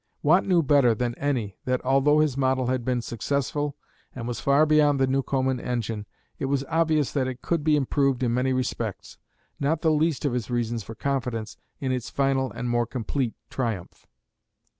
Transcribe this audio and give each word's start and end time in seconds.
Watt 0.23 0.43
knew 0.47 0.63
better 0.63 0.95
than 0.95 1.13
any 1.19 1.57
that 1.65 1.79
although 1.85 2.21
his 2.21 2.35
model 2.35 2.65
had 2.65 2.83
been 2.83 3.03
successful 3.03 3.75
and 4.15 4.27
was 4.27 4.39
far 4.39 4.65
beyond 4.65 4.99
the 4.99 5.05
Newcomen 5.05 5.59
engine, 5.59 6.07
it 6.39 6.45
was 6.45 6.63
obvious 6.69 7.11
that 7.11 7.27
it 7.27 7.43
could 7.43 7.63
be 7.63 7.75
improved 7.75 8.23
in 8.23 8.33
many 8.33 8.51
respects 8.51 9.19
not 9.59 9.81
the 9.83 9.91
least 9.91 10.25
of 10.25 10.33
his 10.33 10.49
reasons 10.49 10.81
for 10.81 10.95
confidence 10.95 11.55
in 11.79 11.91
its 11.91 12.09
final 12.09 12.51
and 12.51 12.67
more 12.67 12.87
complete 12.87 13.35
triumph. 13.51 14.07